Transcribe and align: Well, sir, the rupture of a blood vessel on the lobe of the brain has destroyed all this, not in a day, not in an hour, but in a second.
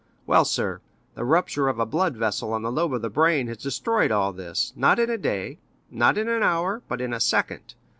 Well, 0.25 0.45
sir, 0.45 0.81
the 1.13 1.23
rupture 1.23 1.67
of 1.67 1.77
a 1.77 1.85
blood 1.85 2.17
vessel 2.17 2.53
on 2.53 2.63
the 2.63 2.71
lobe 2.71 2.91
of 2.93 3.03
the 3.03 3.09
brain 3.11 3.45
has 3.49 3.57
destroyed 3.57 4.09
all 4.11 4.33
this, 4.33 4.73
not 4.75 4.97
in 4.97 5.11
a 5.11 5.15
day, 5.19 5.59
not 5.91 6.17
in 6.17 6.27
an 6.27 6.41
hour, 6.41 6.81
but 6.87 7.01
in 7.01 7.13
a 7.13 7.19
second. 7.19 7.75